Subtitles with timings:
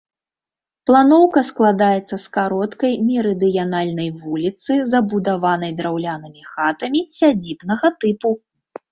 [0.89, 8.31] Планоўка складаецца з кароткай мерыдыянальнай вуліцы, забудаванай драўлянымі хатамі сядзібнага тыпу.